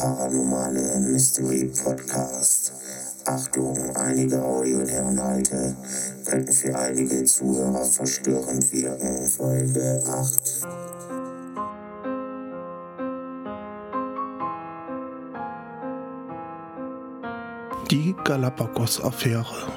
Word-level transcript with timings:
paranormale 0.00 0.98
Mystery 1.00 1.70
Podcast. 1.84 2.72
Achtung, 3.26 3.76
einige 3.96 4.42
Audioinhalte 4.42 5.76
könnten 6.24 6.52
für 6.52 6.74
einige 6.74 7.22
Zuhörer 7.24 7.84
verstörend 7.84 8.72
wirken. 8.72 9.28
Folge 9.28 10.02
8. 10.08 10.66
Die 17.90 18.16
Galapagos-Affäre. 18.24 19.70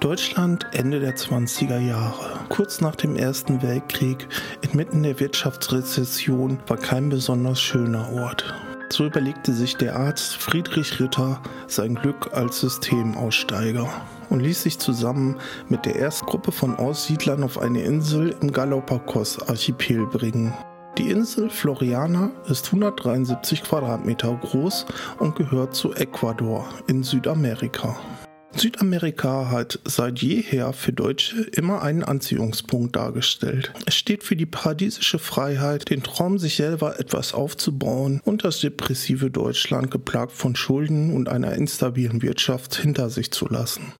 Deutschland 0.00 0.64
Ende 0.72 1.00
der 1.00 1.16
20er 1.16 1.78
Jahre. 1.80 2.40
Kurz 2.48 2.80
nach 2.80 2.96
dem 2.96 3.16
Ersten 3.16 3.60
Weltkrieg, 3.60 4.26
inmitten 4.62 5.02
der 5.02 5.20
Wirtschaftsrezession, 5.20 6.58
war 6.66 6.78
kein 6.78 7.10
besonders 7.10 7.60
schöner 7.60 8.10
Ort. 8.14 8.54
So 9.00 9.06
überlegte 9.06 9.54
sich 9.54 9.78
der 9.78 9.96
Arzt 9.96 10.36
Friedrich 10.36 11.00
Ritter 11.00 11.40
sein 11.66 11.94
Glück 11.94 12.34
als 12.34 12.60
Systemaussteiger 12.60 13.88
und 14.28 14.40
ließ 14.40 14.64
sich 14.64 14.78
zusammen 14.78 15.38
mit 15.70 15.86
der 15.86 15.96
ersten 15.96 16.26
Gruppe 16.26 16.52
von 16.52 16.76
Aussiedlern 16.76 17.42
auf 17.42 17.56
eine 17.56 17.80
Insel 17.80 18.36
im 18.42 18.52
Galapagos-Archipel 18.52 20.04
bringen. 20.04 20.52
Die 20.98 21.08
Insel 21.08 21.48
Floriana 21.48 22.30
ist 22.44 22.66
173 22.66 23.62
Quadratmeter 23.62 24.38
groß 24.38 24.84
und 25.18 25.34
gehört 25.34 25.74
zu 25.74 25.94
Ecuador 25.94 26.68
in 26.86 27.02
Südamerika. 27.02 27.96
Südamerika 28.60 29.50
hat 29.50 29.78
seit 29.86 30.18
jeher 30.18 30.74
für 30.74 30.92
Deutsche 30.92 31.44
immer 31.52 31.80
einen 31.80 32.04
Anziehungspunkt 32.04 32.94
dargestellt. 32.94 33.72
Es 33.86 33.94
steht 33.94 34.22
für 34.22 34.36
die 34.36 34.44
paradiesische 34.44 35.18
Freiheit, 35.18 35.88
den 35.88 36.02
Traum, 36.02 36.38
sich 36.38 36.56
selber 36.56 37.00
etwas 37.00 37.32
aufzubauen 37.32 38.20
und 38.22 38.44
das 38.44 38.60
depressive 38.60 39.30
Deutschland, 39.30 39.90
geplagt 39.90 40.32
von 40.32 40.56
Schulden 40.56 41.14
und 41.14 41.30
einer 41.30 41.52
instabilen 41.52 42.20
Wirtschaft, 42.20 42.74
hinter 42.74 43.08
sich 43.08 43.30
zu 43.30 43.46
lassen. 43.48 43.94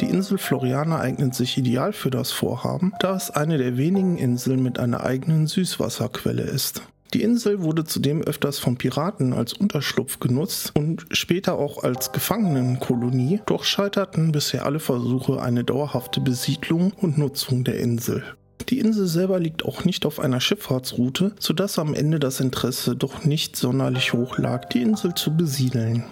Die 0.00 0.06
Insel 0.06 0.38
Floriana 0.38 0.98
eignet 0.98 1.36
sich 1.36 1.56
ideal 1.56 1.92
für 1.92 2.10
das 2.10 2.32
Vorhaben, 2.32 2.94
da 2.98 3.14
es 3.14 3.30
eine 3.30 3.56
der 3.56 3.76
wenigen 3.76 4.18
Inseln 4.18 4.64
mit 4.64 4.80
einer 4.80 5.04
eigenen 5.04 5.46
Süßwasserquelle 5.46 6.42
ist. 6.42 6.82
Die 7.14 7.22
Insel 7.22 7.62
wurde 7.62 7.84
zudem 7.84 8.22
öfters 8.22 8.58
von 8.58 8.78
Piraten 8.78 9.34
als 9.34 9.52
Unterschlupf 9.52 10.18
genutzt 10.18 10.72
und 10.74 11.04
später 11.10 11.58
auch 11.58 11.84
als 11.84 12.12
Gefangenenkolonie, 12.12 13.42
doch 13.44 13.64
scheiterten 13.64 14.32
bisher 14.32 14.64
alle 14.64 14.80
Versuche 14.80 15.42
eine 15.42 15.62
dauerhafte 15.62 16.22
Besiedlung 16.22 16.92
und 16.92 17.18
Nutzung 17.18 17.64
der 17.64 17.78
Insel. 17.80 18.24
Die 18.70 18.78
Insel 18.78 19.06
selber 19.06 19.38
liegt 19.38 19.64
auch 19.66 19.84
nicht 19.84 20.06
auf 20.06 20.20
einer 20.20 20.40
Schifffahrtsroute, 20.40 21.34
sodass 21.38 21.78
am 21.78 21.92
Ende 21.92 22.18
das 22.18 22.40
Interesse 22.40 22.96
doch 22.96 23.24
nicht 23.24 23.56
sonderlich 23.56 24.14
hoch 24.14 24.38
lag, 24.38 24.70
die 24.70 24.80
Insel 24.80 25.14
zu 25.14 25.36
besiedeln. 25.36 26.04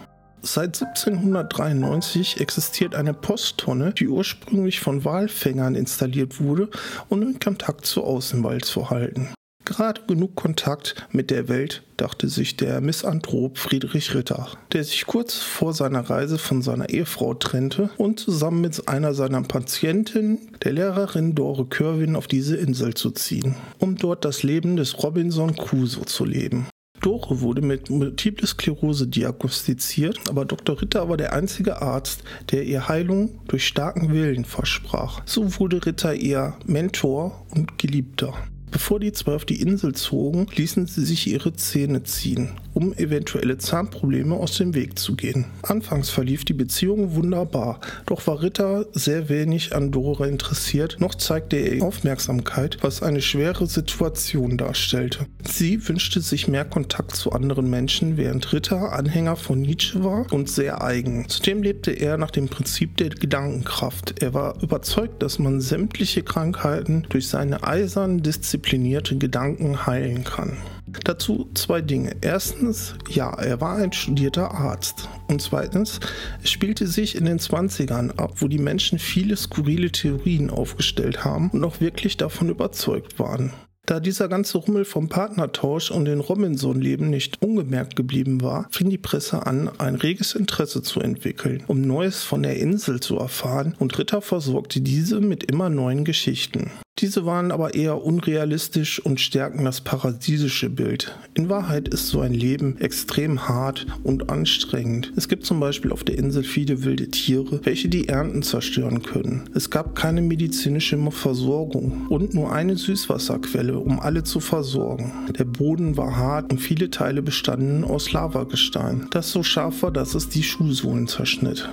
Seit 0.43 0.83
1793 0.83 2.41
existiert 2.41 2.95
eine 2.95 3.15
Posttonne, 3.15 3.95
die 3.95 4.09
ursprünglich 4.09 4.81
von 4.81 5.05
Walfängern 5.05 5.75
installiert 5.75 6.41
wurde, 6.41 6.69
um 7.09 7.21
den 7.21 7.39
Kontakt 7.39 7.87
zur 7.87 8.05
Außenwelt 8.05 8.65
zu 8.67 8.91
halten. 8.91 9.31
Gerade 9.71 10.01
genug 10.09 10.35
Kontakt 10.35 10.97
mit 11.13 11.31
der 11.31 11.49
Welt, 11.49 11.85
dachte 11.97 12.27
sich 12.27 12.57
der 12.57 12.81
Misanthrop 12.81 13.57
Friedrich 13.57 14.17
Ritter, 14.17 14.49
der 14.73 14.83
sich 14.83 15.07
kurz 15.07 15.37
vor 15.37 15.75
seiner 15.75 16.11
Reise 16.11 16.39
von 16.39 16.61
seiner 16.61 16.89
Ehefrau 16.89 17.35
trennte 17.35 17.89
und 17.97 18.19
zusammen 18.19 18.63
mit 18.63 18.89
einer 18.89 19.15
seiner 19.15 19.43
Patientinnen, 19.43 20.39
der 20.65 20.73
Lehrerin 20.73 21.37
Dore 21.37 21.67
Körwin, 21.67 22.17
auf 22.17 22.27
diese 22.27 22.57
Insel 22.57 22.95
zu 22.95 23.13
ziehen, 23.13 23.55
um 23.79 23.95
dort 23.95 24.25
das 24.25 24.43
Leben 24.43 24.75
des 24.75 25.05
Robinson 25.05 25.55
Crusoe 25.55 26.05
zu 26.05 26.25
leben. 26.25 26.67
Dore 27.01 27.41
wurde 27.41 27.63
mit 27.63 27.91
Multiple 27.91 28.49
Sklerose 28.49 29.07
diagnostiziert, 29.07 30.19
aber 30.29 30.47
Dr. 30.47 30.83
Ritter 30.83 31.09
war 31.09 31.17
der 31.17 31.33
einzige 31.33 31.81
Arzt, 31.81 32.25
der 32.51 32.65
ihr 32.65 32.89
Heilung 32.89 33.39
durch 33.47 33.69
starken 33.69 34.13
Willen 34.13 34.45
versprach. 34.45 35.23
So 35.27 35.61
wurde 35.61 35.87
Ritter 35.87 36.13
ihr 36.13 36.55
Mentor 36.67 37.47
und 37.53 37.79
Geliebter. 37.79 38.35
Bevor 38.71 39.01
die 39.01 39.13
zwei 39.13 39.35
auf 39.35 39.45
die 39.45 39.61
Insel 39.61 39.95
zogen, 39.95 40.47
ließen 40.55 40.87
sie 40.87 41.05
sich 41.05 41.27
ihre 41.27 41.53
Zähne 41.55 42.05
ziehen, 42.05 42.51
um 42.75 42.93
eventuelle 42.95 43.59
Zahnprobleme 43.59 44.35
aus 44.35 44.57
dem 44.57 44.75
Weg 44.75 44.99
zu 44.99 45.17
gehen. 45.17 45.47
Anfangs 45.63 46.11
verlief 46.11 46.45
die 46.45 46.53
Beziehung 46.53 47.15
wunderbar, 47.15 47.81
doch 48.07 48.27
war 48.27 48.43
Ritter 48.43 48.87
sehr 48.93 49.29
wenig 49.29 49.75
an 49.75 49.91
Dora 49.91 50.27
interessiert, 50.27 50.97
noch 51.01 51.15
zeigte 51.15 51.57
er 51.57 51.83
Aufmerksamkeit, 51.83 52.79
was 52.81 53.03
eine 53.03 53.23
schwere 53.23 53.67
Situation 53.67 54.57
darstellte. 54.57 55.27
Sie 55.45 55.89
wünschte 55.89 56.21
sich 56.21 56.49
mehr 56.49 56.65
Kontakt 56.65 57.17
zu 57.17 57.33
anderen 57.33 57.69
Menschen, 57.69 58.17
während 58.17 58.53
Ritter 58.53 58.93
Anhänger 58.93 59.37
von 59.37 59.61
Nietzsche 59.61 60.03
war 60.05 60.27
und 60.33 60.49
sehr 60.49 60.83
eigen. 60.83 61.29
Zudem 61.29 61.63
lebte 61.63 61.93
er 61.93 62.17
nach 62.17 62.31
dem 62.31 62.49
Prinzip 62.49 62.97
der 62.97 63.11
Gedankenkraft. 63.11 64.23
Er 64.23 64.35
war 64.35 64.63
überzeugt, 64.63 65.23
dass 65.23 65.39
man 65.39 65.61
sämtliche 65.61 66.23
Krankheiten 66.23 67.07
durch 67.09 67.29
seine 67.29 67.63
eisernen 67.65 68.23
Disziplin 68.23 68.71
disziplinierte 68.71 69.17
Gedanken 69.17 69.87
heilen 69.87 70.25
kann. 70.25 70.57
Dazu 71.05 71.51
zwei 71.55 71.81
Dinge. 71.81 72.17
Erstens, 72.21 72.95
ja, 73.09 73.33
er 73.35 73.61
war 73.61 73.77
ein 73.77 73.93
studierter 73.93 74.51
Arzt. 74.53 75.09
Und 75.29 75.43
zweitens, 75.43 76.01
es 76.43 76.51
spielte 76.51 76.87
sich 76.87 77.17
in 77.17 77.25
den 77.25 77.39
20ern 77.39 78.17
ab, 78.17 78.35
wo 78.37 78.49
die 78.49 78.59
Menschen 78.59 78.99
viele 78.99 79.37
skurrile 79.37 79.91
Theorien 79.91 80.51
aufgestellt 80.51 81.25
haben 81.25 81.51
und 81.51 81.65
auch 81.65 81.81
wirklich 81.81 82.17
davon 82.17 82.49
überzeugt 82.49 83.19
waren. 83.19 83.53
Da 83.87 83.99
dieser 83.99 84.29
ganze 84.29 84.59
Rummel 84.59 84.85
vom 84.85 85.09
Partnertausch 85.09 85.91
und 85.91 86.05
den 86.05 86.21
Robinson-Leben 86.21 87.11
nicht 87.11 87.43
ungemerkt 87.43 87.97
geblieben 87.97 88.41
war, 88.41 88.69
fing 88.71 88.89
die 88.89 88.99
Presse 88.99 89.47
an, 89.47 89.69
ein 89.79 89.97
reges 89.97 90.35
Interesse 90.35 90.83
zu 90.83 91.01
entwickeln, 91.01 91.65
um 91.67 91.81
Neues 91.81 92.23
von 92.23 92.45
der 92.45 92.57
Insel 92.59 93.01
zu 93.01 93.17
erfahren 93.17 93.75
und 93.79 93.99
Ritter 93.99 94.23
versorgte 94.23 94.81
diese 94.81 95.21
mit 95.21 95.43
immer 95.43 95.71
neuen 95.71 96.05
Geschichten. 96.05 96.71
Diese 96.99 97.25
waren 97.25 97.51
aber 97.51 97.75
eher 97.75 98.05
unrealistisch 98.05 99.01
und 99.01 99.21
stärken 99.21 99.65
das 99.65 99.81
paradiesische 99.81 100.69
Bild. 100.69 101.17
In 101.33 101.49
Wahrheit 101.49 101.89
ist 101.89 102.09
so 102.09 102.21
ein 102.21 102.35
Leben 102.35 102.77
extrem 102.79 103.49
hart 103.49 103.87
und 104.03 104.29
anstrengend. 104.29 105.11
Es 105.17 105.27
gibt 105.27 105.47
zum 105.47 105.61
Beispiel 105.61 105.93
auf 105.93 106.05
der 106.05 106.19
Insel 106.19 106.43
viele 106.45 106.85
wilde 106.85 107.09
Tiere, 107.09 107.61
welche 107.65 107.89
die 107.89 108.09
Ernten 108.09 108.43
zerstören 108.43 109.03
können. 109.03 109.49
Es 109.55 109.71
gab 109.71 109.95
keine 109.95 110.21
medizinische 110.21 110.99
Versorgung 111.11 112.07
und 112.09 112.35
nur 112.35 112.53
eine 112.53 112.77
Süßwasserquelle, 112.77 113.79
um 113.79 113.99
alle 113.99 114.23
zu 114.23 114.41
versorgen. 114.41 115.13
Der 115.39 115.45
Boden 115.45 115.97
war 115.97 116.17
hart 116.17 116.53
und 116.53 116.59
viele 116.59 116.91
Teile 116.91 117.23
bestanden 117.23 117.83
aus 117.83 118.13
Lavagestein, 118.13 119.07
das 119.11 119.31
so 119.33 119.43
scharf 119.43 119.83
war, 119.83 119.91
dass 119.91 120.15
es 120.15 120.29
die 120.29 120.43
Schuhsohlen 120.43 121.07
zerschnitt. 121.07 121.71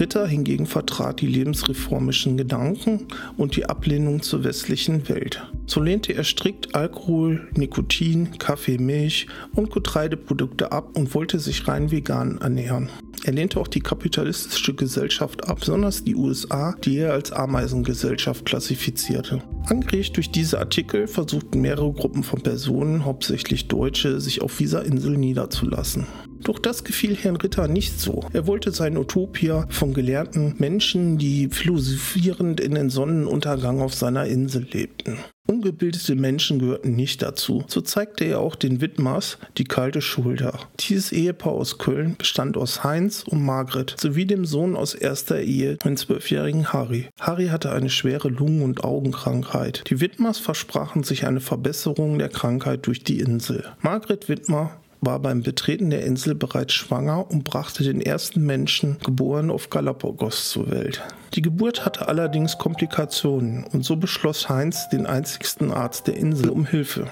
Ritter 0.00 0.26
hingegen 0.26 0.66
vertrat 0.66 1.20
die 1.20 1.26
lebensreformischen 1.26 2.36
Gedanken 2.36 3.06
und 3.36 3.56
die 3.56 3.66
Ablehnung 3.66 4.22
zur 4.22 4.44
westlichen 4.44 5.08
Welt. 5.08 5.42
So 5.66 5.80
lehnte 5.82 6.12
er 6.12 6.24
strikt 6.24 6.74
Alkohol, 6.74 7.48
Nikotin, 7.54 8.38
Kaffee, 8.38 8.78
Milch 8.78 9.26
und 9.54 9.72
Getreideprodukte 9.72 10.72
ab 10.72 10.96
und 10.96 11.14
wollte 11.14 11.38
sich 11.38 11.66
rein 11.66 11.90
vegan 11.90 12.38
ernähren. 12.38 12.88
Er 13.24 13.32
lehnte 13.32 13.58
auch 13.58 13.66
die 13.66 13.80
kapitalistische 13.80 14.74
Gesellschaft 14.74 15.48
ab, 15.48 15.58
besonders 15.60 16.04
die 16.04 16.14
USA, 16.14 16.76
die 16.84 16.98
er 16.98 17.12
als 17.12 17.32
Ameisengesellschaft 17.32 18.44
klassifizierte. 18.44 19.42
Angeregt 19.66 20.16
durch 20.16 20.30
diese 20.30 20.60
Artikel 20.60 21.08
versuchten 21.08 21.60
mehrere 21.60 21.92
Gruppen 21.92 22.22
von 22.22 22.40
Personen, 22.40 23.04
hauptsächlich 23.04 23.66
Deutsche, 23.66 24.20
sich 24.20 24.42
auf 24.42 24.56
dieser 24.56 24.84
Insel 24.84 25.16
niederzulassen. 25.16 26.06
Doch 26.42 26.58
das 26.58 26.84
gefiel 26.84 27.16
Herrn 27.16 27.36
Ritter 27.36 27.68
nicht 27.68 28.00
so. 28.00 28.24
Er 28.32 28.46
wollte 28.46 28.72
sein 28.72 28.96
Utopia 28.96 29.66
von 29.68 29.94
gelernten 29.94 30.54
Menschen, 30.58 31.18
die 31.18 31.48
philosophierend 31.48 32.60
in 32.60 32.74
den 32.74 32.90
Sonnenuntergang 32.90 33.80
auf 33.80 33.94
seiner 33.94 34.26
Insel 34.26 34.66
lebten. 34.70 35.18
Ungebildete 35.48 36.16
Menschen 36.16 36.58
gehörten 36.58 36.96
nicht 36.96 37.22
dazu. 37.22 37.64
So 37.68 37.80
zeigte 37.80 38.24
er 38.24 38.40
auch 38.40 38.56
den 38.56 38.80
Widmers 38.80 39.38
die 39.58 39.64
kalte 39.64 40.02
Schulter. 40.02 40.58
Dieses 40.80 41.12
Ehepaar 41.12 41.52
aus 41.52 41.78
Köln 41.78 42.16
bestand 42.18 42.56
aus 42.56 42.82
Heinz 42.82 43.22
und 43.22 43.44
Margret 43.44 43.94
sowie 43.98 44.26
dem 44.26 44.44
Sohn 44.44 44.74
aus 44.74 44.94
erster 44.94 45.40
Ehe, 45.40 45.76
den 45.76 45.96
zwölfjährigen 45.96 46.72
Harry. 46.72 47.06
Harry 47.20 47.46
hatte 47.46 47.70
eine 47.70 47.90
schwere 47.90 48.28
Lungen- 48.28 48.62
und 48.62 48.82
Augenkrankheit. 48.82 49.84
Die 49.88 50.00
Widmers 50.00 50.38
versprachen 50.38 51.04
sich 51.04 51.26
eine 51.26 51.40
Verbesserung 51.40 52.18
der 52.18 52.28
Krankheit 52.28 52.86
durch 52.86 53.04
die 53.04 53.20
Insel. 53.20 53.64
Margret 53.80 54.28
Widmer 54.28 54.80
war 55.00 55.20
beim 55.20 55.42
Betreten 55.42 55.90
der 55.90 56.04
Insel 56.04 56.34
bereits 56.34 56.74
schwanger 56.74 57.30
und 57.30 57.44
brachte 57.44 57.84
den 57.84 58.00
ersten 58.00 58.44
Menschen, 58.44 58.96
geboren 59.04 59.50
auf 59.50 59.70
Galapagos, 59.70 60.50
zur 60.50 60.70
Welt. 60.70 61.02
Die 61.34 61.42
Geburt 61.42 61.84
hatte 61.84 62.08
allerdings 62.08 62.58
Komplikationen 62.58 63.64
und 63.64 63.84
so 63.84 63.96
beschloss 63.96 64.48
Heinz, 64.48 64.88
den 64.88 65.06
einzigsten 65.06 65.72
Arzt 65.72 66.06
der 66.06 66.16
Insel, 66.16 66.50
um 66.50 66.66
Hilfe. 66.66 67.08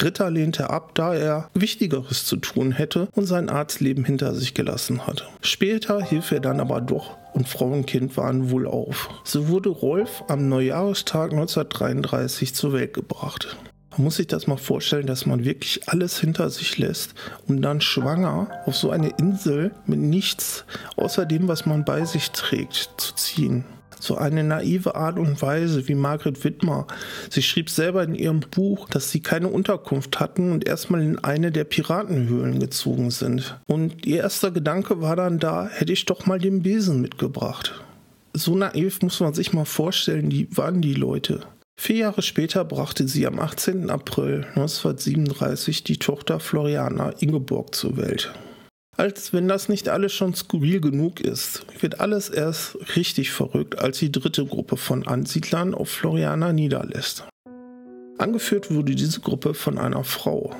Ritter 0.00 0.30
lehnte 0.30 0.70
ab, 0.70 0.94
da 0.94 1.14
er 1.14 1.50
Wichtigeres 1.54 2.24
zu 2.24 2.36
tun 2.36 2.72
hätte 2.72 3.08
und 3.12 3.26
sein 3.26 3.48
Arztleben 3.48 4.04
hinter 4.04 4.34
sich 4.34 4.54
gelassen 4.54 5.06
hatte. 5.06 5.24
Später 5.40 6.10
half 6.10 6.32
er 6.32 6.40
dann 6.40 6.60
aber 6.60 6.80
doch 6.80 7.16
und 7.32 7.48
Frau 7.48 7.66
und 7.66 7.86
Kind 7.86 8.16
waren 8.16 8.50
wohl 8.50 8.66
auf. 8.66 9.08
So 9.24 9.48
wurde 9.48 9.68
Rolf 9.68 10.24
am 10.28 10.48
Neujahrestag 10.48 11.32
1933 11.32 12.54
zur 12.54 12.72
Welt 12.72 12.94
gebracht. 12.94 13.56
Muss 14.00 14.16
sich 14.16 14.28
das 14.28 14.46
mal 14.46 14.56
vorstellen, 14.56 15.06
dass 15.06 15.26
man 15.26 15.44
wirklich 15.44 15.86
alles 15.88 16.18
hinter 16.18 16.48
sich 16.48 16.78
lässt, 16.78 17.14
um 17.46 17.60
dann 17.60 17.82
schwanger 17.82 18.48
auf 18.64 18.74
so 18.74 18.90
eine 18.90 19.10
Insel 19.18 19.72
mit 19.84 19.98
nichts 19.98 20.64
außer 20.96 21.26
dem, 21.26 21.48
was 21.48 21.66
man 21.66 21.84
bei 21.84 22.06
sich 22.06 22.30
trägt, 22.30 22.94
zu 22.96 23.14
ziehen 23.14 23.64
so 24.02 24.16
eine 24.16 24.42
naive 24.42 24.94
Art 24.94 25.18
und 25.18 25.42
Weise 25.42 25.86
wie 25.86 25.94
Margret 25.94 26.42
Wittmer. 26.42 26.86
Sie 27.28 27.42
schrieb 27.42 27.68
selber 27.68 28.02
in 28.02 28.14
ihrem 28.14 28.40
Buch, 28.40 28.88
dass 28.88 29.10
sie 29.10 29.20
keine 29.20 29.48
Unterkunft 29.48 30.20
hatten 30.20 30.52
und 30.52 30.66
erstmal 30.66 31.02
in 31.02 31.18
eine 31.18 31.52
der 31.52 31.64
Piratenhöhlen 31.64 32.60
gezogen 32.60 33.10
sind. 33.10 33.60
Und 33.66 34.06
ihr 34.06 34.22
erster 34.22 34.52
Gedanke 34.52 35.02
war 35.02 35.16
dann 35.16 35.38
da, 35.38 35.68
hätte 35.68 35.92
ich 35.92 36.06
doch 36.06 36.24
mal 36.24 36.38
den 36.38 36.62
Besen 36.62 37.02
mitgebracht. 37.02 37.74
So 38.32 38.56
naiv 38.56 39.02
muss 39.02 39.20
man 39.20 39.34
sich 39.34 39.52
mal 39.52 39.66
vorstellen, 39.66 40.30
die 40.30 40.48
waren 40.56 40.80
die 40.80 40.94
Leute. 40.94 41.42
Vier 41.82 41.96
Jahre 41.96 42.20
später 42.20 42.62
brachte 42.66 43.08
sie 43.08 43.26
am 43.26 43.38
18. 43.38 43.88
April 43.88 44.44
1937 44.54 45.82
die 45.82 45.96
Tochter 45.96 46.38
Floriana 46.38 47.14
Ingeborg 47.20 47.74
zur 47.74 47.96
Welt. 47.96 48.34
Als 48.98 49.32
wenn 49.32 49.48
das 49.48 49.70
nicht 49.70 49.88
alles 49.88 50.12
schon 50.12 50.34
skurril 50.34 50.82
genug 50.82 51.20
ist, 51.20 51.64
wird 51.80 51.98
alles 51.98 52.28
erst 52.28 52.76
richtig 52.96 53.30
verrückt, 53.30 53.78
als 53.78 53.98
die 53.98 54.12
dritte 54.12 54.44
Gruppe 54.44 54.76
von 54.76 55.06
Ansiedlern 55.06 55.72
auf 55.74 55.88
Floriana 55.88 56.52
niederlässt. 56.52 57.24
Angeführt 58.18 58.70
wurde 58.70 58.94
diese 58.94 59.20
Gruppe 59.20 59.54
von 59.54 59.78
einer 59.78 60.04
Frau 60.04 60.54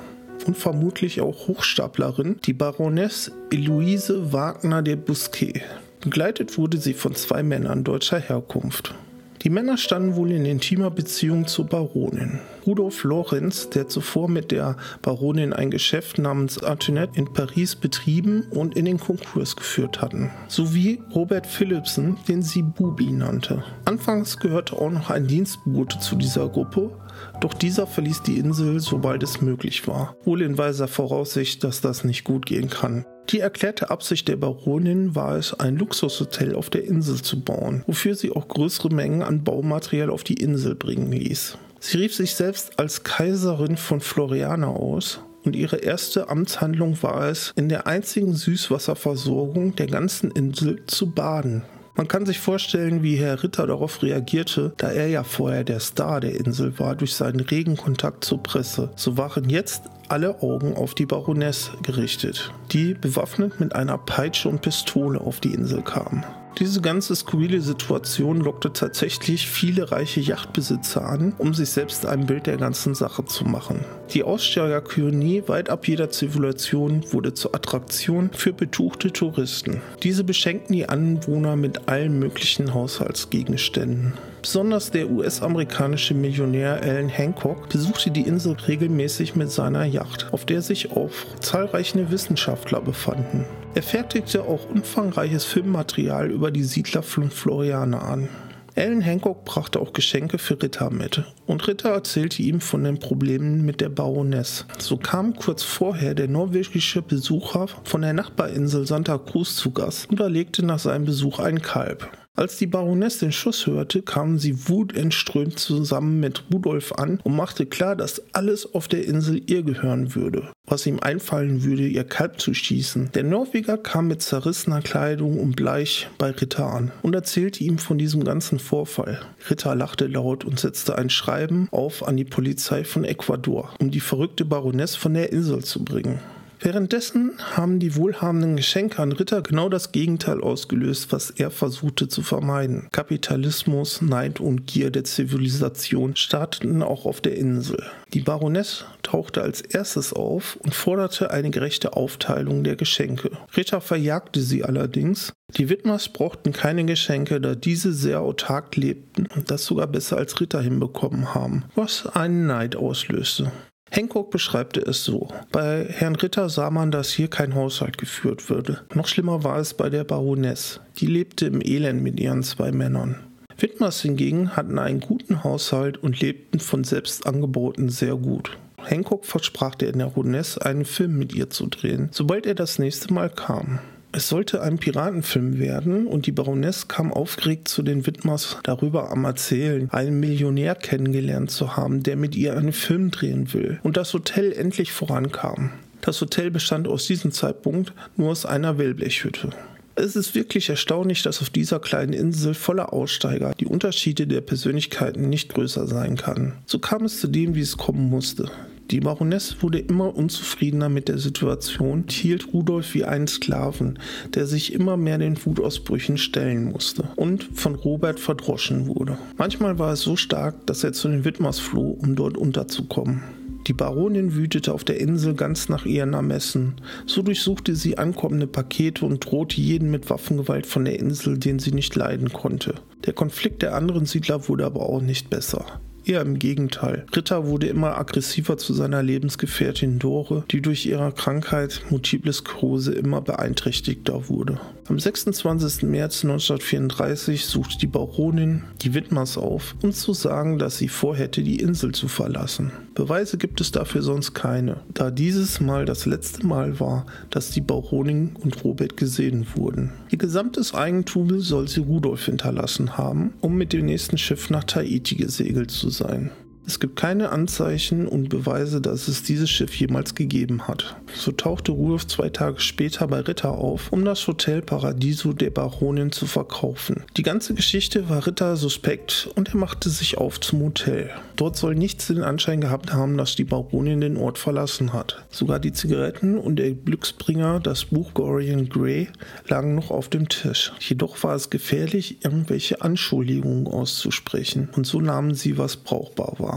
und 0.47 0.57
vermutlich 0.57 1.21
auch 1.21 1.47
Hochstaplerin, 1.47 2.39
die 2.43 2.53
Baroness 2.53 3.31
Eloise 3.51 4.33
Wagner 4.33 4.81
de 4.81 4.95
Bousquet. 4.95 5.61
Begleitet 5.99 6.57
wurde 6.57 6.79
sie 6.79 6.95
von 6.95 7.13
zwei 7.13 7.43
Männern 7.43 7.83
deutscher 7.83 8.19
Herkunft. 8.19 8.95
Die 9.41 9.49
Männer 9.49 9.77
standen 9.77 10.15
wohl 10.15 10.31
in 10.31 10.45
intimer 10.45 10.91
Beziehung 10.91 11.47
zur 11.47 11.65
Baronin. 11.65 12.39
Rudolf 12.67 13.03
Lorenz, 13.03 13.69
der 13.69 13.87
zuvor 13.87 14.29
mit 14.29 14.51
der 14.51 14.77
Baronin 15.01 15.51
ein 15.51 15.71
Geschäft 15.71 16.19
namens 16.19 16.63
Antoinette 16.63 17.17
in 17.17 17.33
Paris 17.33 17.75
betrieben 17.75 18.43
und 18.51 18.77
in 18.77 18.85
den 18.85 18.99
Konkurs 18.99 19.55
geführt 19.55 19.99
hatten, 19.99 20.29
sowie 20.47 21.01
Robert 21.15 21.47
Philipsen, 21.47 22.17
den 22.27 22.43
sie 22.43 22.61
Bubi 22.61 23.11
nannte. 23.11 23.63
Anfangs 23.85 24.37
gehörte 24.37 24.77
auch 24.77 24.91
noch 24.91 25.09
ein 25.09 25.25
Dienstbote 25.25 25.97
zu 25.97 26.15
dieser 26.15 26.47
Gruppe, 26.47 26.91
doch 27.39 27.55
dieser 27.55 27.87
verließ 27.87 28.21
die 28.21 28.37
Insel, 28.37 28.79
sobald 28.79 29.23
es 29.23 29.41
möglich 29.41 29.87
war, 29.87 30.15
wohl 30.23 30.43
in 30.43 30.59
weiser 30.59 30.87
Voraussicht, 30.87 31.63
dass 31.63 31.81
das 31.81 32.03
nicht 32.03 32.23
gut 32.23 32.45
gehen 32.45 32.69
kann. 32.69 33.05
Die 33.31 33.39
erklärte 33.39 33.89
Absicht 33.89 34.27
der 34.27 34.35
Baronin 34.35 35.15
war 35.15 35.37
es, 35.37 35.53
ein 35.53 35.77
Luxushotel 35.77 36.53
auf 36.53 36.69
der 36.69 36.83
Insel 36.83 37.21
zu 37.21 37.39
bauen, 37.39 37.81
wofür 37.87 38.13
sie 38.13 38.29
auch 38.29 38.49
größere 38.49 38.93
Mengen 38.93 39.21
an 39.21 39.45
Baumaterial 39.45 40.09
auf 40.09 40.25
die 40.25 40.33
Insel 40.33 40.75
bringen 40.75 41.13
ließ. 41.13 41.57
Sie 41.79 41.97
rief 41.97 42.13
sich 42.13 42.35
selbst 42.35 42.77
als 42.77 43.03
Kaiserin 43.03 43.77
von 43.77 44.01
Floriana 44.01 44.67
aus 44.67 45.21
und 45.45 45.55
ihre 45.55 45.77
erste 45.77 46.27
Amtshandlung 46.27 47.01
war 47.03 47.29
es, 47.29 47.53
in 47.55 47.69
der 47.69 47.87
einzigen 47.87 48.33
Süßwasserversorgung 48.33 49.75
der 49.75 49.87
ganzen 49.87 50.31
Insel 50.31 50.83
zu 50.87 51.11
baden. 51.11 51.63
Man 51.95 52.07
kann 52.07 52.25
sich 52.25 52.39
vorstellen, 52.39 53.01
wie 53.01 53.15
Herr 53.15 53.43
Ritter 53.43 53.67
darauf 53.67 54.01
reagierte, 54.03 54.73
da 54.77 54.91
er 54.91 55.07
ja 55.07 55.23
vorher 55.23 55.63
der 55.63 55.79
Star 55.79 56.19
der 56.19 56.35
Insel 56.35 56.77
war 56.79 56.95
durch 56.95 57.15
seinen 57.15 57.39
regen 57.39 57.77
Kontakt 57.77 58.25
zur 58.25 58.41
Presse. 58.43 58.91
So 58.95 59.17
waren 59.17 59.49
jetzt 59.49 59.83
alle 60.11 60.41
Augen 60.43 60.75
auf 60.75 60.93
die 60.93 61.05
Baroness 61.05 61.71
gerichtet, 61.83 62.51
die 62.71 62.93
bewaffnet 62.93 63.61
mit 63.61 63.73
einer 63.73 63.97
Peitsche 63.97 64.49
und 64.49 64.61
Pistole 64.61 65.21
auf 65.21 65.39
die 65.39 65.53
Insel 65.53 65.81
kam. 65.83 66.25
Diese 66.59 66.81
ganze 66.81 67.15
skurrile 67.15 67.61
Situation 67.61 68.41
lockte 68.41 68.73
tatsächlich 68.73 69.47
viele 69.47 69.89
reiche 69.91 70.19
Yachtbesitzer 70.19 71.05
an, 71.05 71.33
um 71.37 71.53
sich 71.53 71.69
selbst 71.69 72.05
ein 72.05 72.25
Bild 72.25 72.45
der 72.45 72.57
ganzen 72.57 72.93
Sache 72.93 73.23
zu 73.23 73.45
machen. 73.45 73.85
Die 74.13 74.23
Aussteigerkolonie 74.23 75.43
weit 75.47 75.69
ab 75.69 75.87
jeder 75.87 76.09
Zivilisation 76.09 77.05
wurde 77.13 77.33
zur 77.33 77.55
Attraktion 77.55 78.31
für 78.33 78.51
betuchte 78.51 79.13
Touristen. 79.13 79.81
Diese 80.03 80.25
beschenkten 80.25 80.75
die 80.75 80.89
Anwohner 80.89 81.55
mit 81.55 81.87
allen 81.87 82.19
möglichen 82.19 82.73
Haushaltsgegenständen. 82.73 84.13
Besonders 84.41 84.89
der 84.89 85.11
US-amerikanische 85.11 86.15
Millionär 86.15 86.81
Alan 86.81 87.09
Hancock 87.09 87.69
besuchte 87.69 88.09
die 88.09 88.21
Insel 88.21 88.57
regelmäßig 88.67 89.35
mit 89.35 89.51
seiner 89.51 89.85
Yacht, 89.85 90.29
auf 90.31 90.45
der 90.45 90.63
sich 90.63 90.91
auch 90.91 91.11
zahlreiche 91.39 92.09
Wissenschaftler 92.09 92.81
befanden. 92.81 93.45
Er 93.75 93.83
fertigte 93.83 94.43
auch 94.43 94.67
umfangreiches 94.69 95.45
Filmmaterial 95.45 96.31
über 96.31 96.49
die 96.49 96.63
Siedler 96.63 97.03
von 97.03 97.29
Floriana 97.29 97.99
an. 97.99 98.29
Alan 98.75 99.01
Hancock 99.01 99.45
brachte 99.45 99.79
auch 99.79 99.93
Geschenke 99.93 100.37
für 100.37 100.61
Ritter 100.61 100.89
mit 100.89 101.23
und 101.45 101.67
Ritter 101.67 101.89
erzählte 101.89 102.41
ihm 102.41 102.61
von 102.61 102.83
den 102.83 102.99
Problemen 102.99 103.63
mit 103.63 103.79
der 103.79 103.89
Baroness. 103.89 104.65
So 104.79 104.97
kam 104.97 105.35
kurz 105.35 105.61
vorher 105.61 106.15
der 106.15 106.29
norwegische 106.29 107.01
Besucher 107.01 107.67
von 107.83 108.01
der 108.01 108.13
Nachbarinsel 108.13 108.87
Santa 108.87 109.17
Cruz 109.17 109.55
zu 109.55 109.71
Gast 109.71 110.09
und 110.09 110.19
erlegte 110.19 110.65
nach 110.65 110.79
seinem 110.79 111.05
Besuch 111.05 111.39
ein 111.39 111.61
Kalb. 111.61 112.09
Als 112.33 112.57
die 112.57 112.65
Baroness 112.65 113.19
den 113.19 113.33
Schuss 113.33 113.67
hörte, 113.67 114.01
kam 114.01 114.39
sie 114.39 114.69
wutentströmt 114.69 115.59
zusammen 115.59 116.21
mit 116.21 116.45
Rudolf 116.51 116.93
an 116.93 117.19
und 117.25 117.35
machte 117.35 117.65
klar, 117.65 117.97
dass 117.97 118.21
alles 118.33 118.73
auf 118.73 118.87
der 118.87 119.05
Insel 119.05 119.41
ihr 119.47 119.63
gehören 119.63 120.15
würde, 120.15 120.47
was 120.65 120.85
ihm 120.85 120.99
einfallen 121.01 121.63
würde, 121.63 121.85
ihr 121.85 122.05
Kalb 122.05 122.39
zu 122.39 122.53
schießen. 122.53 123.11
Der 123.13 123.23
Norweger 123.23 123.77
kam 123.77 124.07
mit 124.07 124.21
zerrissener 124.21 124.81
Kleidung 124.81 125.41
und 125.41 125.57
bleich 125.57 126.07
bei 126.17 126.31
Ritter 126.31 126.67
an 126.67 126.91
und 127.01 127.15
erzählte 127.15 127.65
ihm 127.65 127.77
von 127.77 127.97
diesem 127.97 128.23
ganzen 128.23 128.59
Vorfall. 128.59 129.19
Ritter 129.49 129.75
lachte 129.75 130.07
laut 130.07 130.45
und 130.45 130.57
setzte 130.57 130.97
ein 130.97 131.09
Schreiben 131.09 131.67
auf 131.71 132.07
an 132.07 132.15
die 132.15 132.23
Polizei 132.23 132.85
von 132.85 133.03
Ecuador, 133.03 133.73
um 133.81 133.91
die 133.91 133.99
verrückte 133.99 134.45
Baroness 134.45 134.95
von 134.95 135.13
der 135.13 135.33
Insel 135.33 135.65
zu 135.65 135.83
bringen. 135.83 136.19
Währenddessen 136.63 137.33
haben 137.55 137.79
die 137.79 137.95
wohlhabenden 137.95 138.55
Geschenke 138.55 139.01
an 139.01 139.11
Ritter 139.11 139.41
genau 139.41 139.67
das 139.67 139.91
Gegenteil 139.91 140.41
ausgelöst, 140.41 141.11
was 141.11 141.31
er 141.31 141.49
versuchte 141.49 142.07
zu 142.07 142.21
vermeiden. 142.21 142.87
Kapitalismus, 142.91 144.03
Neid 144.03 144.39
und 144.39 144.67
Gier 144.67 144.91
der 144.91 145.03
Zivilisation 145.03 146.15
starteten 146.15 146.83
auch 146.83 147.07
auf 147.07 147.19
der 147.19 147.35
Insel. 147.35 147.83
Die 148.13 148.19
Baroness 148.19 148.85
tauchte 149.01 149.41
als 149.41 149.61
erstes 149.61 150.13
auf 150.13 150.55
und 150.57 150.75
forderte 150.75 151.31
eine 151.31 151.49
gerechte 151.49 151.93
Aufteilung 151.93 152.63
der 152.63 152.75
Geschenke. 152.75 153.31
Ritter 153.57 153.81
verjagte 153.81 154.39
sie 154.39 154.63
allerdings. 154.63 155.33
Die 155.57 155.67
Widmers 155.67 156.09
brauchten 156.09 156.53
keine 156.53 156.85
Geschenke, 156.85 157.41
da 157.41 157.55
diese 157.55 157.91
sehr 157.91 158.21
autark 158.21 158.75
lebten 158.75 159.27
und 159.35 159.49
das 159.49 159.65
sogar 159.65 159.87
besser 159.87 160.17
als 160.17 160.39
Ritter 160.39 160.61
hinbekommen 160.61 161.33
haben, 161.33 161.63
was 161.73 162.05
einen 162.05 162.45
Neid 162.45 162.75
auslöste. 162.75 163.51
Hancock 163.93 164.31
beschreibt 164.31 164.77
es 164.77 165.03
so. 165.03 165.27
Bei 165.51 165.85
Herrn 165.89 166.15
Ritter 166.15 166.47
sah 166.47 166.69
man, 166.69 166.91
dass 166.91 167.11
hier 167.11 167.27
kein 167.27 167.55
Haushalt 167.55 167.97
geführt 167.97 168.49
würde. 168.49 168.79
Noch 168.93 169.07
schlimmer 169.07 169.43
war 169.43 169.57
es 169.57 169.73
bei 169.73 169.89
der 169.89 170.05
Baroness. 170.05 170.79
Die 170.99 171.07
lebte 171.07 171.47
im 171.47 171.61
Elend 171.61 172.01
mit 172.01 172.17
ihren 172.17 172.41
zwei 172.41 172.71
Männern. 172.71 173.17
Widmers 173.57 174.01
hingegen 174.01 174.55
hatten 174.55 174.79
einen 174.79 175.01
guten 175.01 175.43
Haushalt 175.43 175.97
und 175.97 176.21
lebten 176.21 176.61
von 176.61 176.85
Selbstangeboten 176.85 177.89
sehr 177.89 178.15
gut. 178.15 178.57
Hancock 178.81 179.25
versprach 179.25 179.75
der 179.75 179.91
Baroness, 179.91 180.57
einen 180.57 180.85
Film 180.85 181.19
mit 181.19 181.35
ihr 181.35 181.49
zu 181.49 181.67
drehen, 181.67 182.07
sobald 182.11 182.45
er 182.45 182.55
das 182.55 182.79
nächste 182.79 183.13
Mal 183.13 183.29
kam. 183.29 183.79
Es 184.13 184.27
sollte 184.27 184.61
ein 184.61 184.77
Piratenfilm 184.77 185.57
werden 185.57 186.05
und 186.05 186.25
die 186.25 186.33
Baroness 186.33 186.89
kam 186.89 187.13
aufgeregt 187.13 187.69
zu 187.69 187.81
den 187.81 188.05
Widmers 188.05 188.57
darüber 188.63 189.09
am 189.09 189.23
Erzählen, 189.23 189.89
einen 189.89 190.19
Millionär 190.19 190.75
kennengelernt 190.75 191.49
zu 191.49 191.77
haben, 191.77 192.03
der 192.03 192.17
mit 192.17 192.35
ihr 192.35 192.57
einen 192.57 192.73
Film 192.73 193.11
drehen 193.11 193.53
will 193.53 193.79
und 193.83 193.95
das 193.95 194.13
Hotel 194.13 194.51
endlich 194.51 194.91
vorankam. 194.91 195.71
Das 196.01 196.19
Hotel 196.19 196.51
bestand 196.51 196.89
aus 196.89 197.07
diesem 197.07 197.31
Zeitpunkt 197.31 197.93
nur 198.17 198.31
aus 198.31 198.45
einer 198.45 198.77
Wellblechhütte. 198.77 199.51
Es 199.95 200.15
ist 200.17 200.35
wirklich 200.35 200.69
erstaunlich, 200.69 201.21
dass 201.21 201.41
auf 201.41 201.49
dieser 201.49 201.79
kleinen 201.79 202.13
Insel 202.13 202.53
voller 202.53 202.91
Aussteiger 202.91 203.53
die 203.59 203.65
Unterschiede 203.65 204.27
der 204.27 204.41
Persönlichkeiten 204.41 205.29
nicht 205.29 205.53
größer 205.53 205.87
sein 205.87 206.17
kann. 206.17 206.53
So 206.65 206.79
kam 206.79 207.05
es 207.05 207.19
zu 207.21 207.27
dem, 207.27 207.55
wie 207.55 207.61
es 207.61 207.77
kommen 207.77 208.09
musste. 208.09 208.49
Die 208.91 208.99
Baroness 208.99 209.55
wurde 209.61 209.79
immer 209.79 210.17
unzufriedener 210.17 210.89
mit 210.89 211.07
der 211.07 211.17
Situation 211.17 212.03
hielt 212.09 212.51
Rudolf 212.53 212.93
wie 212.93 213.05
einen 213.05 213.27
Sklaven, 213.27 213.97
der 214.33 214.45
sich 214.45 214.73
immer 214.73 214.97
mehr 214.97 215.17
den 215.17 215.37
Wutausbrüchen 215.45 216.17
stellen 216.17 216.65
musste 216.65 217.07
und 217.15 217.47
von 217.53 217.75
Robert 217.75 218.19
verdroschen 218.19 218.87
wurde. 218.87 219.17
Manchmal 219.37 219.79
war 219.79 219.93
es 219.93 220.01
so 220.01 220.17
stark, 220.17 220.67
dass 220.67 220.83
er 220.83 220.91
zu 220.91 221.07
den 221.07 221.23
Widmers 221.23 221.57
floh, 221.57 221.97
um 222.01 222.15
dort 222.15 222.37
unterzukommen. 222.37 223.23
Die 223.67 223.73
Baronin 223.73 224.35
wütete 224.35 224.73
auf 224.73 224.83
der 224.83 224.99
Insel 224.99 225.35
ganz 225.35 225.69
nach 225.69 225.85
ihren 225.85 226.13
Ermessen. 226.13 226.73
So 227.05 227.21
durchsuchte 227.21 227.75
sie 227.75 227.97
ankommende 227.97 228.47
Pakete 228.47 229.05
und 229.05 229.23
drohte 229.23 229.61
jeden 229.61 229.89
mit 229.89 230.09
Waffengewalt 230.09 230.65
von 230.65 230.83
der 230.83 230.99
Insel, 230.99 231.37
den 231.37 231.59
sie 231.59 231.71
nicht 231.71 231.95
leiden 231.95 232.33
konnte. 232.33 232.75
Der 233.05 233.13
Konflikt 233.13 233.61
der 233.61 233.73
anderen 233.73 234.05
Siedler 234.05 234.49
wurde 234.49 234.65
aber 234.65 234.81
auch 234.81 235.01
nicht 235.01 235.29
besser. 235.29 235.79
Eher 236.03 236.21
im 236.21 236.39
Gegenteil. 236.39 237.05
Ritter 237.15 237.45
wurde 237.47 237.67
immer 237.67 237.97
aggressiver 237.97 238.57
zu 238.57 238.73
seiner 238.73 239.03
Lebensgefährtin 239.03 239.99
Dore, 239.99 240.43
die 240.51 240.61
durch 240.61 240.85
ihre 240.85 241.11
Krankheit 241.11 241.83
Multiple 241.89 242.33
Sklerose 242.33 242.93
immer 242.93 243.21
beeinträchtigter 243.21 244.27
wurde. 244.29 244.59
Am 244.87 244.99
26. 244.99 245.83
März 245.83 246.23
1934 246.23 247.45
sucht 247.45 247.81
die 247.81 247.87
Baronin 247.87 248.63
die 248.81 248.93
Widmers 248.93 249.37
auf, 249.37 249.75
um 249.83 249.91
zu 249.91 250.13
sagen, 250.13 250.57
dass 250.57 250.77
sie 250.77 250.89
vorhätte, 250.89 251.43
die 251.43 251.59
Insel 251.59 251.93
zu 251.93 252.07
verlassen. 252.07 252.71
Beweise 252.93 253.37
gibt 253.37 253.61
es 253.61 253.71
dafür 253.71 254.01
sonst 254.01 254.33
keine, 254.33 254.81
da 254.93 255.11
dieses 255.11 255.61
Mal 255.61 255.85
das 255.85 256.05
letzte 256.05 256.45
Mal 256.45 256.79
war, 256.79 257.05
dass 257.29 257.51
die 257.51 257.61
Baronin 257.61 258.35
und 258.35 258.63
Robert 258.63 258.97
gesehen 258.97 259.47
wurden. 259.55 259.91
Ihr 260.09 260.17
gesamtes 260.17 260.73
Eigentum 260.73 261.39
soll 261.39 261.67
sie 261.67 261.79
Rudolf 261.79 262.25
hinterlassen 262.25 262.97
haben, 262.97 263.33
um 263.39 263.55
mit 263.55 263.71
dem 263.71 263.85
nächsten 263.85 264.17
Schiff 264.17 264.49
nach 264.49 264.65
Tahiti 264.65 265.15
gesegelt 265.15 265.71
zu 265.71 265.89
sein. 265.89 266.31
Es 266.67 266.79
gibt 266.79 266.95
keine 266.95 267.29
Anzeichen 267.29 268.07
und 268.07 268.29
Beweise, 268.29 268.81
dass 268.81 269.07
es 269.07 269.23
dieses 269.23 269.49
Schiff 269.49 269.73
jemals 269.75 270.15
gegeben 270.15 270.67
hat. 270.67 270.95
So 271.13 271.31
tauchte 271.31 271.71
Rudolf 271.71 272.07
zwei 272.07 272.29
Tage 272.29 272.59
später 272.59 273.07
bei 273.07 273.19
Ritter 273.19 273.51
auf, 273.51 273.91
um 273.91 274.05
das 274.05 274.25
Hotel 274.27 274.61
Paradiso 274.61 275.33
der 275.33 275.49
Baronin 275.49 276.11
zu 276.11 276.27
verkaufen. 276.27 277.03
Die 277.17 277.23
ganze 277.23 277.55
Geschichte 277.55 278.09
war 278.09 278.25
Ritter 278.27 278.55
suspekt 278.57 279.29
und 279.35 279.49
er 279.49 279.57
machte 279.57 279.89
sich 279.89 280.17
auf 280.17 280.39
zum 280.39 280.61
Hotel. 280.61 281.09
Dort 281.35 281.57
soll 281.57 281.75
nichts 281.75 282.07
den 282.07 282.23
Anschein 282.23 282.61
gehabt 282.61 282.93
haben, 282.93 283.17
dass 283.17 283.35
die 283.35 283.43
Baronin 283.43 284.01
den 284.01 284.17
Ort 284.17 284.37
verlassen 284.37 284.93
hat. 284.93 285.25
Sogar 285.29 285.59
die 285.59 285.73
Zigaretten 285.73 286.37
und 286.37 286.57
der 286.57 286.71
Glücksbringer, 286.71 287.59
das 287.59 287.85
Buch 287.85 288.13
Gorian 288.13 288.69
Gray, 288.69 289.09
lagen 289.47 289.75
noch 289.75 289.89
auf 289.89 290.09
dem 290.09 290.29
Tisch. 290.29 290.71
Jedoch 290.79 291.21
war 291.23 291.35
es 291.35 291.49
gefährlich, 291.49 292.23
irgendwelche 292.23 292.81
Anschuldigungen 292.81 293.67
auszusprechen 293.67 294.69
und 294.75 294.85
so 294.85 295.01
nahmen 295.01 295.33
sie, 295.33 295.57
was 295.57 295.77
brauchbar 295.77 296.35
war. 296.37 296.50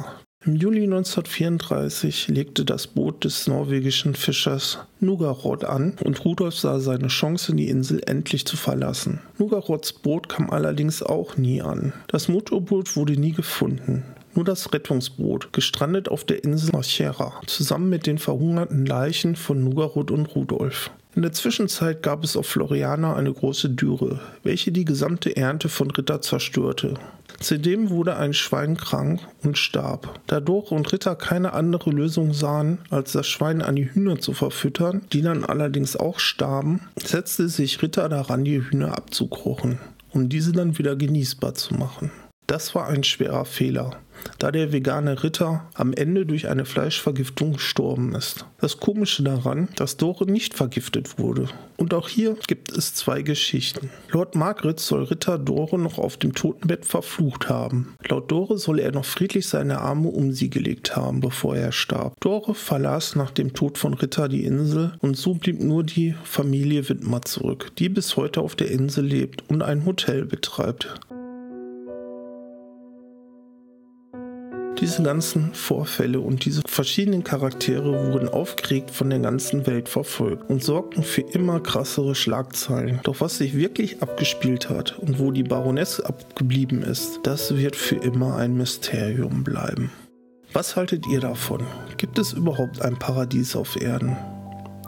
Im 0.46 0.56
Juli 0.56 0.82
1934 0.82 2.28
legte 2.28 2.66
das 2.66 2.86
Boot 2.86 3.24
des 3.24 3.46
norwegischen 3.46 4.14
Fischers 4.14 4.78
Nugarod 5.00 5.64
an 5.64 5.96
und 6.04 6.22
Rudolf 6.22 6.54
sah 6.54 6.80
seine 6.80 7.08
Chance, 7.08 7.54
die 7.54 7.70
Insel 7.70 8.02
endlich 8.04 8.46
zu 8.46 8.58
verlassen. 8.58 9.20
Nugarods 9.38 9.94
Boot 9.94 10.28
kam 10.28 10.50
allerdings 10.50 11.02
auch 11.02 11.38
nie 11.38 11.62
an. 11.62 11.94
Das 12.08 12.28
Motorboot 12.28 12.94
wurde 12.94 13.18
nie 13.18 13.32
gefunden. 13.32 14.04
Nur 14.34 14.44
das 14.44 14.70
Rettungsboot, 14.72 15.52
gestrandet 15.54 16.10
auf 16.10 16.24
der 16.24 16.44
Insel 16.44 16.72
Marchera, 16.72 17.40
zusammen 17.46 17.88
mit 17.88 18.06
den 18.06 18.18
verhungerten 18.18 18.84
Leichen 18.84 19.36
von 19.36 19.64
Nugarod 19.64 20.10
und 20.10 20.26
Rudolf. 20.34 20.90
In 21.14 21.22
der 21.22 21.32
Zwischenzeit 21.32 22.02
gab 22.02 22.24
es 22.24 22.36
auf 22.36 22.48
Floriana 22.48 23.14
eine 23.14 23.32
große 23.32 23.70
Dürre, 23.70 24.20
welche 24.42 24.72
die 24.72 24.84
gesamte 24.84 25.36
Ernte 25.36 25.68
von 25.68 25.90
Ritter 25.92 26.20
zerstörte. 26.20 26.94
Zudem 27.40 27.90
wurde 27.90 28.16
ein 28.16 28.32
Schwein 28.32 28.76
krank 28.76 29.20
und 29.42 29.58
starb. 29.58 30.20
Da 30.26 30.40
Dore 30.40 30.74
und 30.74 30.92
Ritter 30.92 31.16
keine 31.16 31.52
andere 31.52 31.90
Lösung 31.90 32.32
sahen, 32.32 32.78
als 32.90 33.12
das 33.12 33.26
Schwein 33.26 33.62
an 33.62 33.76
die 33.76 33.92
Hühner 33.92 34.18
zu 34.18 34.32
verfüttern, 34.32 35.02
die 35.12 35.22
dann 35.22 35.44
allerdings 35.44 35.96
auch 35.96 36.18
starben, 36.18 36.80
setzte 36.96 37.48
sich 37.48 37.82
Ritter 37.82 38.08
daran, 38.08 38.44
die 38.44 38.60
Hühner 38.62 38.96
abzukochen, 38.96 39.78
um 40.10 40.28
diese 40.28 40.52
dann 40.52 40.78
wieder 40.78 40.96
genießbar 40.96 41.54
zu 41.54 41.74
machen. 41.74 42.10
Das 42.46 42.74
war 42.74 42.88
ein 42.88 43.04
schwerer 43.04 43.46
Fehler, 43.46 43.98
da 44.38 44.52
der 44.52 44.70
vegane 44.70 45.22
Ritter 45.22 45.66
am 45.72 45.94
Ende 45.94 46.26
durch 46.26 46.46
eine 46.46 46.66
Fleischvergiftung 46.66 47.54
gestorben 47.54 48.14
ist. 48.14 48.44
Das 48.60 48.80
Komische 48.80 49.22
daran, 49.22 49.68
dass 49.76 49.96
Dore 49.96 50.30
nicht 50.30 50.52
vergiftet 50.52 51.18
wurde. 51.18 51.48
Und 51.78 51.94
auch 51.94 52.06
hier 52.06 52.36
gibt 52.46 52.70
es 52.70 52.94
zwei 52.94 53.22
Geschichten. 53.22 53.88
Lord 54.10 54.34
Margaret 54.34 54.78
soll 54.78 55.04
Ritter 55.04 55.38
Dore 55.38 55.78
noch 55.78 55.98
auf 55.98 56.18
dem 56.18 56.34
Totenbett 56.34 56.84
verflucht 56.84 57.48
haben. 57.48 57.94
Laut 58.06 58.30
Dore 58.30 58.58
soll 58.58 58.78
er 58.78 58.92
noch 58.92 59.06
friedlich 59.06 59.48
seine 59.48 59.80
Arme 59.80 60.08
um 60.08 60.32
sie 60.32 60.50
gelegt 60.50 60.94
haben, 60.96 61.20
bevor 61.20 61.56
er 61.56 61.72
starb. 61.72 62.20
Dore 62.20 62.54
verlas 62.54 63.16
nach 63.16 63.30
dem 63.30 63.54
Tod 63.54 63.78
von 63.78 63.94
Ritter 63.94 64.28
die 64.28 64.44
Insel 64.44 64.92
und 65.00 65.16
so 65.16 65.32
blieb 65.32 65.62
nur 65.62 65.82
die 65.82 66.14
Familie 66.24 66.86
Widmer 66.90 67.22
zurück, 67.22 67.72
die 67.78 67.88
bis 67.88 68.16
heute 68.16 68.42
auf 68.42 68.54
der 68.54 68.70
Insel 68.70 69.06
lebt 69.06 69.48
und 69.48 69.62
ein 69.62 69.86
Hotel 69.86 70.26
betreibt. 70.26 71.00
Diese 74.80 75.02
ganzen 75.02 75.54
Vorfälle 75.54 76.20
und 76.20 76.44
diese 76.44 76.62
verschiedenen 76.66 77.22
Charaktere 77.22 78.12
wurden 78.12 78.28
aufgeregt 78.28 78.90
von 78.90 79.08
der 79.08 79.20
ganzen 79.20 79.66
Welt 79.66 79.88
verfolgt 79.88 80.50
und 80.50 80.64
sorgten 80.64 81.02
für 81.02 81.22
immer 81.22 81.60
krassere 81.60 82.14
Schlagzeilen. 82.14 83.00
Doch 83.04 83.20
was 83.20 83.38
sich 83.38 83.56
wirklich 83.56 84.02
abgespielt 84.02 84.68
hat 84.68 84.98
und 84.98 85.18
wo 85.18 85.30
die 85.30 85.44
Baroness 85.44 86.00
abgeblieben 86.00 86.82
ist, 86.82 87.20
das 87.22 87.56
wird 87.56 87.76
für 87.76 87.96
immer 87.96 88.36
ein 88.36 88.56
Mysterium 88.56 89.44
bleiben. 89.44 89.92
Was 90.52 90.76
haltet 90.76 91.06
ihr 91.06 91.20
davon? 91.20 91.62
Gibt 91.96 92.18
es 92.18 92.32
überhaupt 92.32 92.82
ein 92.82 92.98
Paradies 92.98 93.56
auf 93.56 93.80
Erden? 93.80 94.16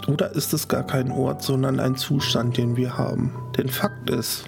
Oder 0.09 0.33
ist 0.33 0.53
es 0.53 0.69
gar 0.69 0.87
kein 0.87 1.11
Ort, 1.11 1.43
sondern 1.43 1.81
ein 1.81 1.97
Zustand, 1.97 2.57
den 2.57 2.77
wir 2.77 2.99
haben? 2.99 3.33
Denn 3.57 3.69
Fakt 3.69 4.11
ist, 4.11 4.45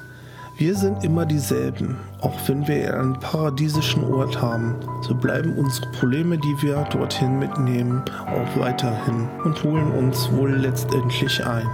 wir 0.59 0.75
sind 0.75 1.05
immer 1.05 1.25
dieselben, 1.25 1.97
auch 2.21 2.37
wenn 2.49 2.67
wir 2.67 2.99
einen 2.99 3.19
paradiesischen 3.21 4.03
Ort 4.13 4.43
haben. 4.43 4.75
So 5.03 5.15
bleiben 5.15 5.57
unsere 5.57 5.89
Probleme, 5.93 6.37
die 6.37 6.63
wir 6.63 6.83
dorthin 6.91 7.39
mitnehmen, 7.39 8.03
auch 8.27 8.61
weiterhin 8.61 9.29
und 9.45 9.63
holen 9.63 9.93
uns 9.93 10.29
wohl 10.33 10.51
letztendlich 10.51 11.47
ein. 11.47 11.67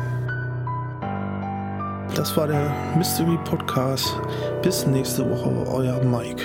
Das 2.14 2.37
war 2.37 2.47
der 2.47 2.71
Mystery 2.97 3.38
Podcast. 3.45 4.21
Bis 4.62 4.87
nächste 4.87 5.29
Woche, 5.29 5.50
euer 5.71 6.05
Mike. 6.05 6.45